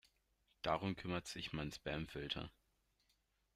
[0.63, 2.51] Darum kümmert sich mein Spamfilter.